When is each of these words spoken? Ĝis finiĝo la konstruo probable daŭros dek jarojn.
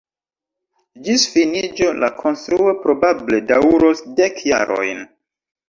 Ĝis 1.07 1.25
finiĝo 1.33 1.91
la 2.05 2.09
konstruo 2.23 2.75
probable 2.87 3.45
daŭros 3.55 4.05
dek 4.21 4.45
jarojn. 4.57 5.09